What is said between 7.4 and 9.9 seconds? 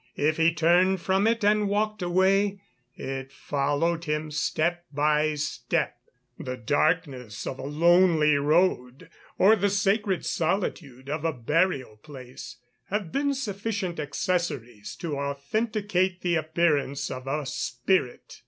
of a lonely road, or the